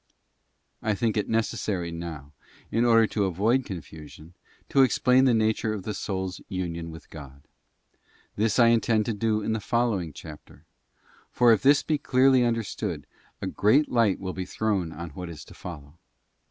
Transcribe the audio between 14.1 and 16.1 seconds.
will be thrown on what is to follow.